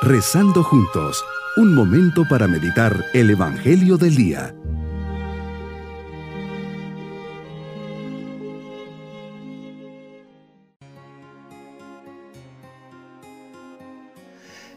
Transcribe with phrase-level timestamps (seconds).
[0.00, 1.24] Rezando juntos,
[1.56, 4.54] un momento para meditar el Evangelio del Día.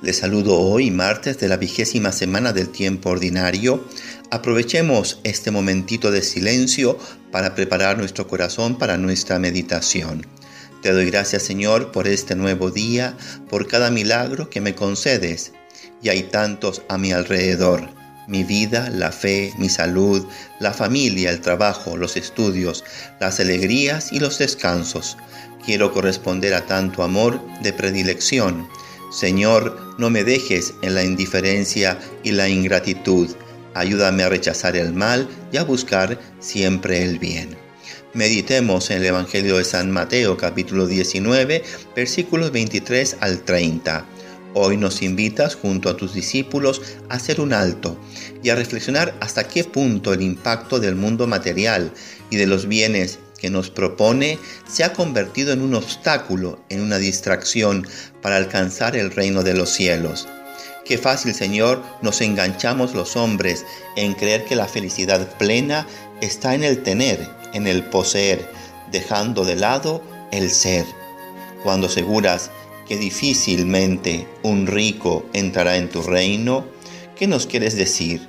[0.00, 3.84] Les saludo hoy, martes de la vigésima semana del tiempo ordinario.
[4.30, 6.98] Aprovechemos este momentito de silencio
[7.30, 10.31] para preparar nuestro corazón para nuestra meditación.
[10.82, 13.16] Te doy gracias Señor por este nuevo día,
[13.48, 15.52] por cada milagro que me concedes.
[16.02, 17.88] Y hay tantos a mi alrededor.
[18.26, 20.26] Mi vida, la fe, mi salud,
[20.58, 22.82] la familia, el trabajo, los estudios,
[23.20, 25.16] las alegrías y los descansos.
[25.64, 28.68] Quiero corresponder a tanto amor de predilección.
[29.12, 33.30] Señor, no me dejes en la indiferencia y la ingratitud.
[33.74, 37.61] Ayúdame a rechazar el mal y a buscar siempre el bien.
[38.14, 41.64] Meditemos en el Evangelio de San Mateo capítulo 19
[41.96, 44.04] versículos 23 al 30.
[44.52, 47.96] Hoy nos invitas junto a tus discípulos a hacer un alto
[48.42, 51.90] y a reflexionar hasta qué punto el impacto del mundo material
[52.28, 54.38] y de los bienes que nos propone
[54.70, 57.88] se ha convertido en un obstáculo, en una distracción
[58.20, 60.28] para alcanzar el reino de los cielos.
[60.84, 63.64] Qué fácil, Señor, nos enganchamos los hombres
[63.96, 65.86] en creer que la felicidad plena
[66.20, 68.50] está en el tener en el poseer,
[68.90, 70.86] dejando de lado el ser.
[71.62, 72.50] Cuando aseguras
[72.88, 76.66] que difícilmente un rico entrará en tu reino,
[77.16, 78.28] ¿qué nos quieres decir?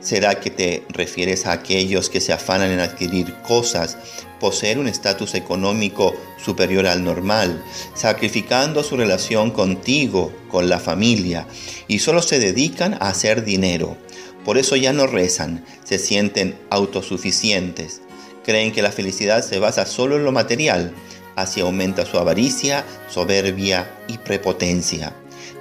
[0.00, 3.98] ¿Será que te refieres a aquellos que se afanan en adquirir cosas,
[4.38, 7.64] poseer un estatus económico superior al normal,
[7.94, 11.48] sacrificando su relación contigo, con la familia,
[11.88, 13.96] y solo se dedican a hacer dinero?
[14.44, 18.00] Por eso ya no rezan, se sienten autosuficientes,
[18.46, 20.94] creen que la felicidad se basa solo en lo material,
[21.34, 25.12] así aumenta su avaricia, soberbia y prepotencia.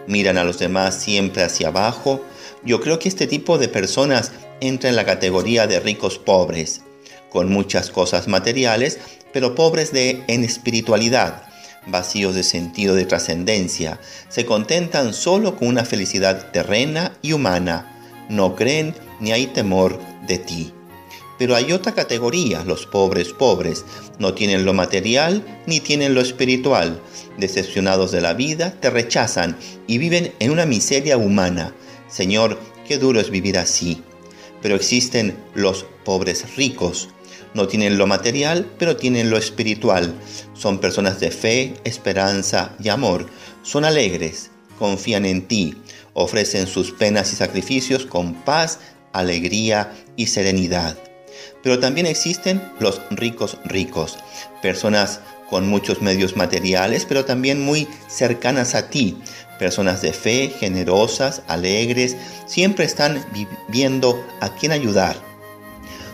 [0.07, 2.23] Miran a los demás siempre hacia abajo.
[2.63, 6.81] Yo creo que este tipo de personas entra en la categoría de ricos pobres,
[7.31, 8.99] con muchas cosas materiales,
[9.33, 11.41] pero pobres de en espiritualidad,
[11.87, 13.99] vacíos de sentido de trascendencia,
[14.29, 17.91] se contentan solo con una felicidad terrena y humana,
[18.29, 20.71] no creen ni hay temor de ti.
[21.37, 23.85] Pero hay otra categoría, los pobres pobres.
[24.19, 27.01] No tienen lo material ni tienen lo espiritual.
[27.37, 29.57] Decepcionados de la vida, te rechazan
[29.87, 31.73] y viven en una miseria humana.
[32.07, 34.01] Señor, qué duro es vivir así.
[34.61, 37.09] Pero existen los pobres ricos.
[37.53, 40.13] No tienen lo material, pero tienen lo espiritual.
[40.53, 43.27] Son personas de fe, esperanza y amor.
[43.63, 45.75] Son alegres, confían en ti,
[46.13, 48.79] ofrecen sus penas y sacrificios con paz,
[49.13, 50.97] alegría y serenidad.
[51.63, 54.17] Pero también existen los ricos ricos,
[54.61, 55.19] personas
[55.49, 59.17] con muchos medios materiales, pero también muy cercanas a ti,
[59.59, 63.23] personas de fe, generosas, alegres, siempre están
[63.67, 65.15] viendo a quién ayudar.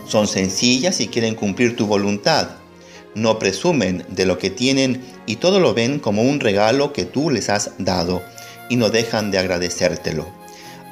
[0.06, 2.50] Son sencillas y quieren cumplir tu voluntad.
[3.14, 7.30] No presumen de lo que tienen y todo lo ven como un regalo que tú
[7.30, 8.22] les has dado
[8.68, 10.41] y no dejan de agradecértelo.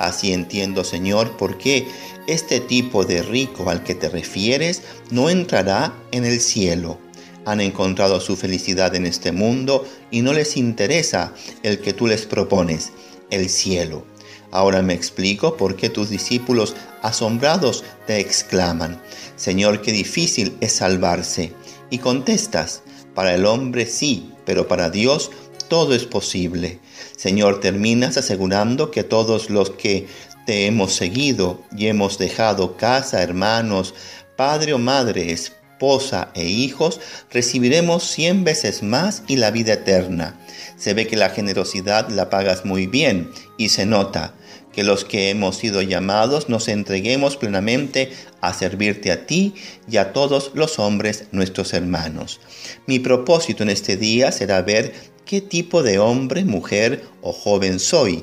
[0.00, 1.86] Así entiendo, Señor, por qué
[2.26, 4.80] este tipo de rico al que te refieres
[5.10, 6.98] no entrará en el cielo.
[7.44, 12.24] Han encontrado su felicidad en este mundo y no les interesa el que tú les
[12.24, 12.92] propones,
[13.28, 14.06] el cielo.
[14.52, 19.02] Ahora me explico por qué tus discípulos asombrados te exclaman,
[19.36, 21.52] Señor, qué difícil es salvarse.
[21.90, 22.82] Y contestas,
[23.14, 25.30] para el hombre sí, pero para Dios
[25.68, 26.80] todo es posible.
[27.16, 30.06] Señor, terminas asegurando que todos los que
[30.46, 33.94] te hemos seguido y hemos dejado casa, hermanos,
[34.36, 37.00] padre o madre, esposa e hijos,
[37.30, 40.38] recibiremos cien veces más y la vida eterna.
[40.76, 44.34] Se ve que la generosidad la pagas muy bien y se nota
[44.72, 49.54] que los que hemos sido llamados nos entreguemos plenamente a servirte a ti
[49.90, 52.40] y a todos los hombres nuestros hermanos.
[52.86, 54.94] Mi propósito en este día será ver
[55.24, 58.22] qué tipo de hombre, mujer o joven soy.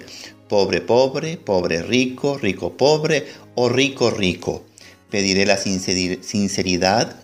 [0.50, 4.64] Pobre, pobre, pobre, rico, rico, pobre o rico, rico.
[5.10, 7.16] Pediré la sinceridad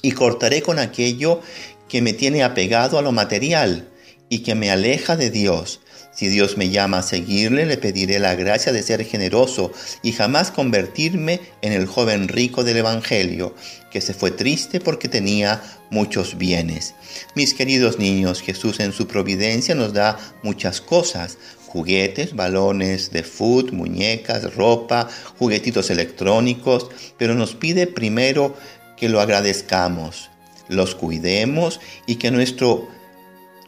[0.00, 1.40] y cortaré con aquello
[1.88, 3.88] que me tiene apegado a lo material
[4.28, 5.81] y que me aleja de Dios
[6.14, 9.72] si Dios me llama a seguirle, le pediré la gracia de ser generoso
[10.02, 13.54] y jamás convertirme en el joven rico del Evangelio,
[13.90, 16.94] que se fue triste porque tenía muchos bienes.
[17.34, 23.72] Mis queridos niños, Jesús en su providencia nos da muchas cosas, juguetes, balones de fútbol,
[23.72, 28.54] muñecas, ropa, juguetitos electrónicos, pero nos pide primero
[28.96, 30.30] que lo agradezcamos,
[30.68, 32.88] los cuidemos y que nuestro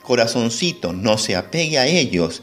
[0.04, 2.42] corazoncito no se apegue a ellos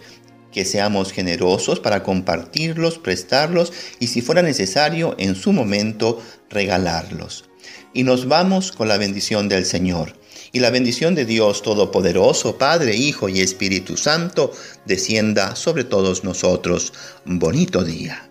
[0.51, 7.45] que seamos generosos para compartirlos, prestarlos y si fuera necesario en su momento regalarlos.
[7.93, 10.19] Y nos vamos con la bendición del Señor.
[10.53, 14.51] Y la bendición de Dios Todopoderoso, Padre, Hijo y Espíritu Santo,
[14.85, 16.91] descienda sobre todos nosotros.
[17.23, 18.30] Bonito día.